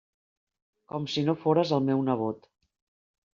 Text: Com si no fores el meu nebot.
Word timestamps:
Com 0.93 1.05
si 1.15 1.23
no 1.27 1.35
fores 1.43 1.75
el 1.77 1.85
meu 1.91 2.01
nebot. 2.09 2.51